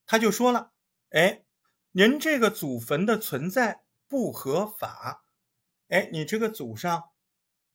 [0.05, 0.71] 他就说了
[1.11, 1.41] ：“哎，
[1.91, 5.25] 您这个祖坟的存在不合法。
[5.89, 7.09] 哎，你这个祖上，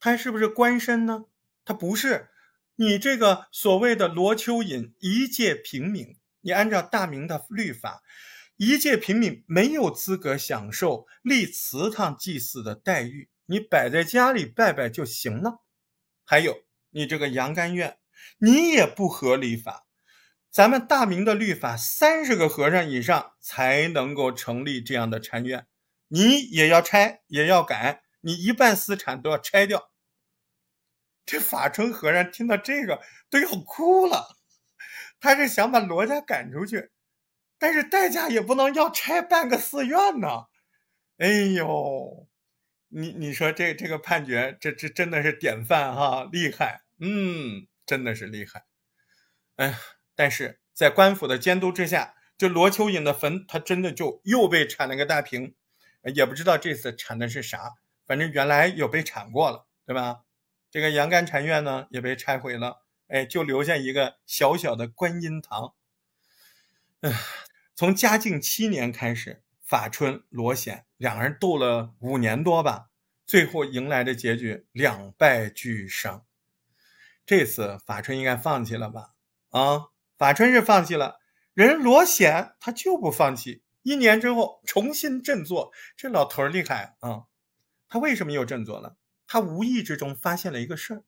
[0.00, 1.26] 他是不是官绅呢？”
[1.66, 2.30] 他不是，
[2.76, 8.02] 你这个所谓的罗蚯蚓一介平民，你按照大明的律法，
[8.56, 15.64] 一介平民没有资格享受立祠堂祭祀的待遇，你摆在家里拜拜就行了。
[16.24, 17.98] 还有你这个杨甘院，
[18.38, 19.86] 你也不合礼法，
[20.50, 25.66] 咱们大明的律法，三十个和尚以上才能够成立这样的禅院，
[26.06, 29.90] 你也要拆，也要改，你一半私产都要拆掉。
[31.26, 34.36] 这法春和尚听到这个都要哭了，
[35.20, 36.90] 他是想把罗家赶出去，
[37.58, 40.46] 但是代价也不能要拆半个寺院呢。
[41.18, 42.28] 哎呦，
[42.88, 48.64] 你你说这这个判决，这这真的是典范哈，厉害，嗯，真的是厉害。
[49.56, 49.78] 哎呀，
[50.14, 55.54] 但是在官府的监督之下，这罗蚯蚓的坟，他真的就又被铲了个大平，
[56.14, 57.72] 也不知道这次铲的是啥，
[58.06, 60.20] 反正原来有被铲过了，对吧？
[60.70, 65.74] 这个阳干禅院呢也被拆毁了，哎，就留下一个小小的观音堂。
[67.00, 67.12] 唉，
[67.74, 72.90] 从嘉靖七年开始，法春、罗显两个人斗了五年多吧，
[73.24, 76.24] 最后迎来的结局两败俱伤。
[77.24, 79.14] 这次法春应该放弃了吧？
[79.50, 79.86] 啊，
[80.18, 81.20] 法春是放弃了，
[81.54, 83.62] 人罗显他就不放弃。
[83.82, 87.26] 一年之后重新振作，这老头儿厉害啊！
[87.88, 88.96] 他为什么又振作了？
[89.26, 91.02] 他无意之中发现了一个事儿，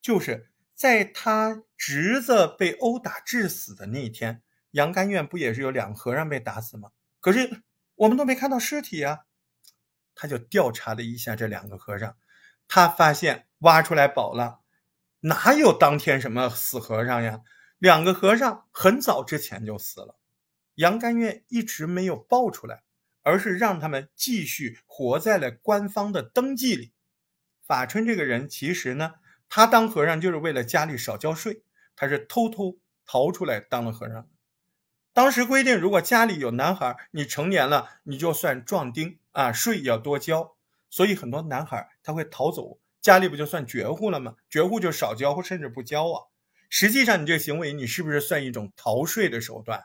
[0.00, 6.90] 就是在他侄子被殴打致死的那一天，杨甘愿不也是有两个和尚被打死吗？
[7.20, 7.62] 可是
[7.94, 9.20] 我们都没看到尸体啊！
[10.14, 12.16] 他就调查了一下这两个和尚，
[12.68, 14.60] 他发现挖出来宝了，
[15.20, 17.42] 哪有当天什么死和尚呀？
[17.78, 20.18] 两个和尚很早之前就死了。
[20.76, 22.82] 杨甘愿一直没有报出来，
[23.22, 26.93] 而是让他们继续活在了官方的登记里。
[27.66, 29.14] 法春这个人其实呢，
[29.48, 31.62] 他当和尚就是为了家里少交税，
[31.96, 34.28] 他是偷偷逃出来当了和尚。
[35.12, 40.56] 当时规定，如果家里有男孩，你成年了你就算壮丁啊，税要多交。
[40.90, 44.34] 所以很多男孩他会逃走，家里不就算绝户了吗？
[44.50, 46.22] 绝户就少交或甚至不交啊。
[46.68, 49.84] 实际上你这个行为，你是不是算一种逃税的手段？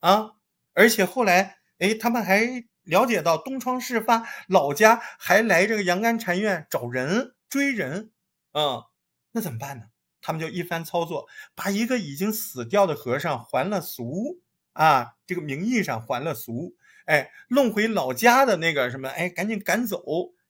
[0.00, 0.32] 啊，
[0.72, 8.10] 而且后来，哎，他们还了解到东窗事发，老家还来这个阳干禅院找人追人，
[8.50, 8.86] 啊，
[9.30, 9.84] 那怎么办呢？
[10.20, 14.40] 他们就一番操作，把一个已经死掉的和尚还了俗，
[14.72, 16.74] 啊，这个名义上还了俗，
[17.06, 20.02] 哎，弄回老家的那个什么，哎，赶紧赶走，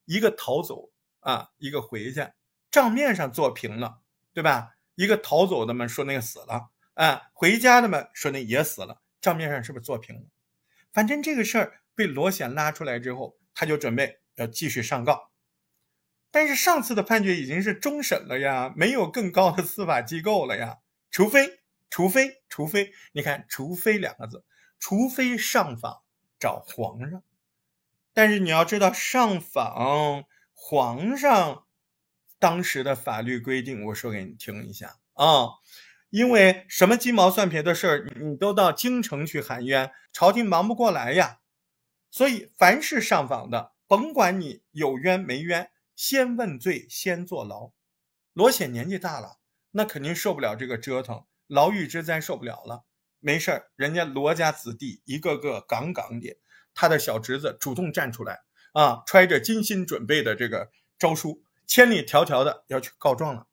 [0.06, 2.26] 一个逃走，啊，一个回去，
[2.70, 4.00] 账面上做平了，
[4.32, 4.76] 对吧？
[4.94, 9.02] 一个逃走的嘛，说那个死了，啊，回家的嘛，说那也死了。
[9.20, 10.22] 账面上是不是做平了？
[10.92, 15.28] 反正这个事儿被罗显拉出来之后，他就准备要继续上告。
[16.30, 20.78] 但是上次的判决已经是终审了呀，没有更高的司法机构了呀。
[21.10, 21.60] 除非，
[21.90, 24.46] 除非，除非，你看，除非两个字，
[24.78, 26.00] 除非上访
[26.38, 27.22] 找皇上。
[28.14, 31.66] 但是你要知道，上访皇上
[32.38, 35.48] 当时的法律规定，我说给你听一下啊。
[36.08, 41.40] 因为什么鸡毛蒜皮的事儿，你都到京城去喊冤，朝廷忙不过来呀。
[42.10, 47.72] 所以凡是上访的，甭管你有冤没冤，先问罪，先坐牢。
[48.32, 49.38] 罗显年纪大了，
[49.72, 52.84] 那肯定受不了这个折腾，牢狱之灾受不了了。
[53.18, 56.38] 没事儿，人家罗家子弟一个个杠杠的，
[56.74, 58.40] 他的小侄子主动站出来
[58.72, 63.46] 啊，揣着精心准备的这个诏书，千里迢迢的要去告状了。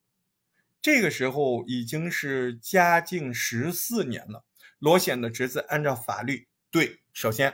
[0.82, 4.46] 这个时候已经是嘉靖十四年了，
[4.80, 7.52] 罗显的侄子按照法律对，首先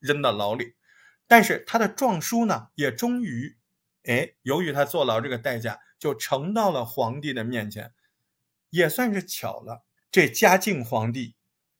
[0.00, 0.74] 扔到牢里，
[1.28, 3.56] 但是他的状书呢，也终于，
[4.02, 7.94] 哎，由于他坐牢这个代价，就呈到了皇帝的面前，
[8.70, 9.84] 也算是巧了。
[10.10, 11.36] 这嘉靖皇帝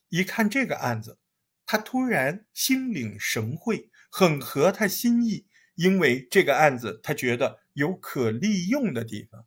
[0.09, 1.19] 一看这个案子，
[1.67, 9.45] 他突然心领神会，很合他心意，因为这个案子他觉得有可利用的地方。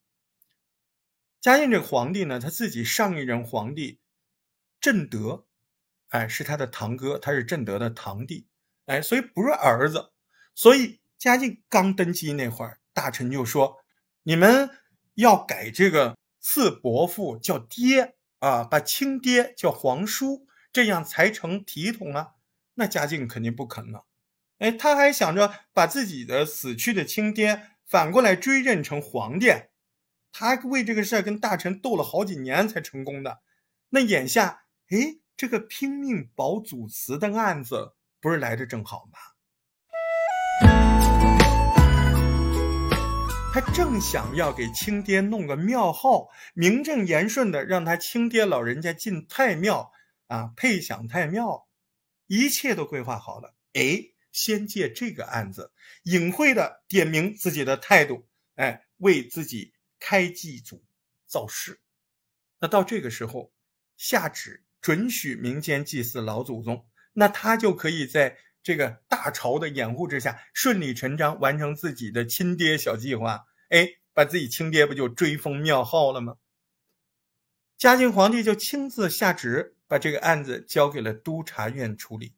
[1.39, 4.01] 嘉靖这个皇帝呢，他自己上一任皇帝
[4.81, 5.45] 正德，
[6.13, 8.45] 哎，是他的堂哥，他是正德的堂弟，
[8.85, 10.11] 哎，所以不是儿子。
[10.53, 13.79] 所以嘉靖刚登基那会儿，大臣就说
[14.21, 14.69] ：“你们
[15.15, 22.33] 要改这个赐伯父叫爹啊，把亲爹叫皇叔，这样才成体统啊。”
[22.75, 24.05] 那嘉靖肯定不肯了，
[24.59, 29.51] 哎，他还想着把自己的死去的亲爹反过来追认成皇帝。
[30.31, 33.41] 他为这个事儿跟大臣斗了好几年才成功的，
[33.89, 39.19] 那眼下，哎，这个拼命保祖祠的案子不是来的正好吗？
[43.53, 49.91] 他正想要给亲爹弄个庙号，名正言顺的让他亲爹老人家进太庙
[50.27, 51.67] 啊，配享太庙，
[52.27, 53.53] 一切都规划好了。
[53.73, 55.71] 哎，先借这个案子，
[56.03, 59.73] 隐晦的点明自己的态度，哎，为自己。
[60.05, 60.83] 开祭祖
[61.25, 61.79] 造势，
[62.59, 63.53] 那到这个时候
[63.95, 73.45] 下旨准许民间祭祀老祖宗，那他就可以在这个大朝的掩护之下，顺理成章完成自己的亲爹小计划。
[73.69, 76.35] 哎，把自己亲爹不就追封庙号了吗？
[77.77, 82.35] 嘉靖皇帝就亲自下旨，把这个案子交给了督察院处理，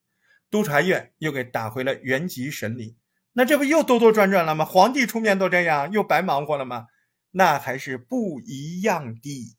[0.52, 2.96] 督察院又给打回了原籍审理。
[3.34, 4.64] 那这不又兜兜转转了吗？
[4.64, 6.86] 皇帝出面都这样，又白忙活了吗？
[7.32, 9.58] 那还是不一样的，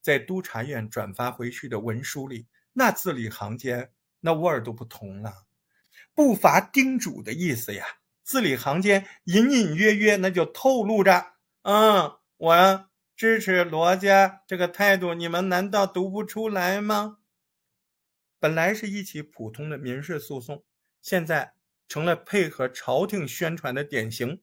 [0.00, 3.90] 在督察院转发回去的文书里，那字里行间
[4.20, 5.46] 那味儿都不同了，
[6.14, 7.84] 不乏叮嘱的意思呀。
[8.22, 11.32] 字里行间隐隐约约那就透露着
[11.62, 17.18] 嗯，我支持罗家这个态度，你们难道读不出来吗？
[18.38, 20.62] 本来是一起普通的民事诉讼，
[21.02, 21.54] 现在
[21.88, 24.42] 成了配合朝廷宣传的典型。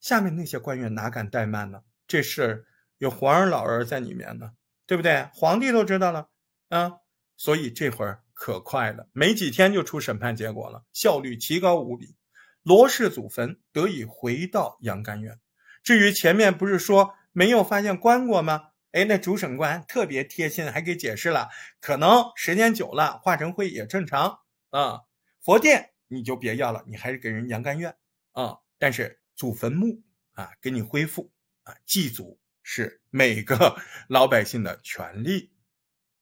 [0.00, 1.82] 下面那些官员哪敢怠慢呢？
[2.06, 2.66] 这事
[2.98, 4.52] 有皇上老人在里面呢，
[4.86, 5.28] 对不对？
[5.32, 6.28] 皇帝都知道了
[6.68, 6.98] 啊，
[7.36, 12.16] 所以这会儿可快了，没几天就出审判结果了，效率奇高无比。
[12.62, 15.38] 罗氏祖坟得以回到阳干院。
[15.82, 18.68] 至于前面不是说没有发现棺椁吗？
[18.92, 21.48] 哎，那主审官特别贴心，还给解释了，
[21.80, 24.38] 可能时间久了化成灰也正常
[24.70, 25.00] 啊。
[25.42, 27.96] 佛殿你就别要了，你还是给人阳干院
[28.32, 28.58] 啊。
[28.78, 31.30] 但是祖坟墓啊，给你恢复
[31.64, 33.76] 啊，祭祖是每个
[34.10, 35.52] 老百姓的权利。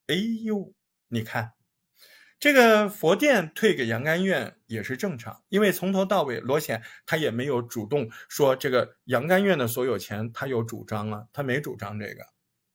[0.08, 0.14] 哎
[0.44, 0.74] 呦，
[1.08, 1.54] 你看。
[2.38, 12.26] 这个佛殿退给杨甘院也是正常，因为从头到尾罗显他也没有主动说这个杨甘院的所有权他有主张啊，他没主张这个。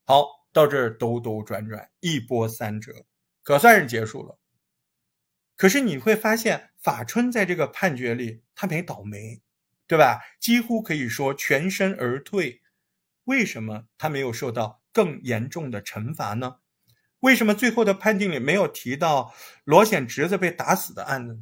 [0.05, 3.05] 好，到这儿兜兜转转一波三折，
[3.43, 4.39] 可算是结束了。
[5.55, 9.43] 可是你会发现法春在这个判决里他没倒霉，
[9.86, 10.22] 对吧？
[10.39, 12.63] 几乎可以说全身而退。
[13.28, 16.59] 为什么他没有受到更严重的惩罚呢？
[17.19, 19.34] 为什么最后的判定里没有提到
[19.65, 21.39] 罗显侄子被打死的案子呢？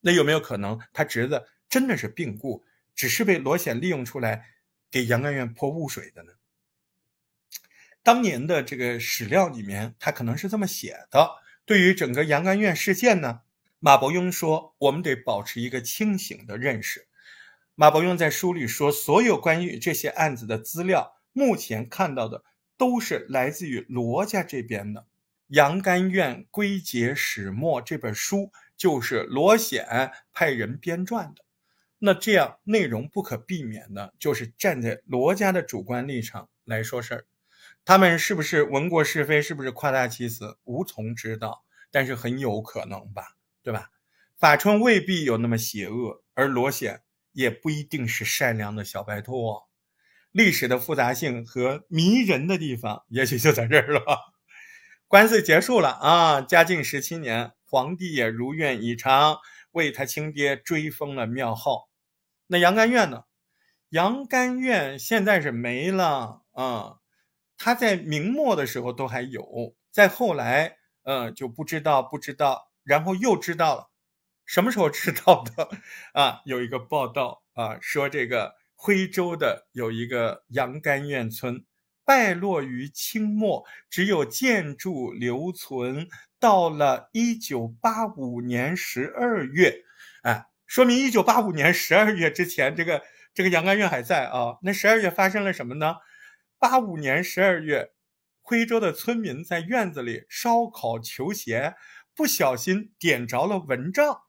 [0.00, 2.62] 那有没有可能他侄子真的是病故，
[2.94, 4.50] 只是被罗显利用出来
[4.90, 6.32] 给杨干院泼污水的呢？
[8.02, 11.30] 当年的这个史料里面，他可能是这么写的。
[11.64, 13.40] 对于整个杨干院事件呢，
[13.78, 17.07] 马伯庸说，我们得保持一个清醒的认识。
[17.80, 22.42] 马伯庸在书里说，所有关于这些案子的资料，目前看到的。
[22.76, 25.00] 都是来自于罗家这边的
[25.48, 31.44] 《杨干院归结始末》这本书，就是罗显派人编撰的。
[31.98, 37.26] 那这样内容不可避免的就是站在罗家的主观立场来说事儿。
[37.84, 41.64] 他们是不是闻过是非，是不是夸大其词，无从知道。
[41.90, 43.90] 但是很有可能吧，对吧？
[44.36, 47.02] 法春未必有那么邪恶，而罗显
[47.38, 49.62] 也不一定是善良的小白兔。
[50.32, 54.34] 历史的复杂性和迷人的地方，也许就在这儿了。
[55.06, 59.38] 官司结束了啊，嘉靖十七年，皇帝也如愿以偿，
[59.70, 61.88] 为他亲爹追封了庙号。
[62.48, 63.22] 那杨干院呢？
[63.90, 66.96] 杨干院现在是没了啊。
[67.56, 73.87] 他在明末的时候都还有，在后来，嗯，就不知道不知道，然后又知道了。
[74.48, 75.68] 什么时候知道的？
[76.20, 78.56] 啊，有一个报道啊，说这个。
[78.80, 81.64] 徽州的有一个杨干院村，
[82.04, 86.08] 败落于清末，只有建筑留存。
[86.38, 89.82] 到了一九八五年十二月，
[90.22, 93.02] 哎，说明一九八五年十二月之前，这个
[93.34, 94.58] 这个杨干院还在啊。
[94.62, 95.96] 那十二月发生了什么呢？
[96.60, 97.90] 八五年十二月，
[98.40, 101.74] 徽州的村民在院子里烧烤求鞋，
[102.14, 104.20] 不小心点着了蚊帐，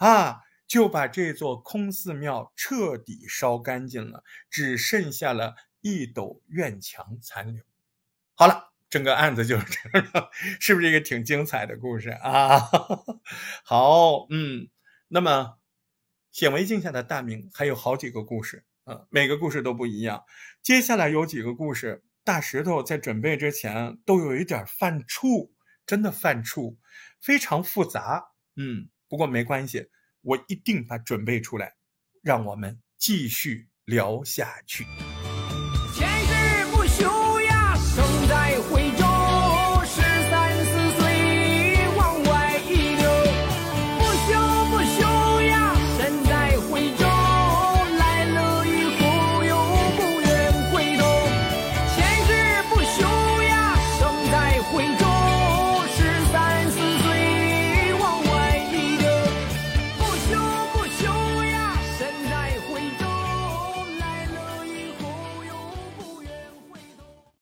[0.00, 0.40] 啊。
[0.70, 7.64] 就把这座空寺庙彻底烧干净了，只剩下了一斗院墙残留。
[8.36, 10.30] 好了，整个案子就 是这样了，
[10.60, 12.60] 是不是一个挺精彩的故事啊？
[13.66, 14.68] 好，嗯，
[15.08, 15.58] 那么
[16.30, 20.22] 显微镜下的大明还有好几个故事啊，每个故事都不一样。
[20.62, 25.50] 接下来有几个故事，大石头在准备之前都有一点犯怵，
[25.84, 26.76] 真的犯怵，
[27.20, 28.30] 非常复杂。
[28.54, 29.90] 嗯，不过没关系。
[30.22, 31.74] 我一定把准备出来，
[32.22, 34.86] 让我们继续聊下去。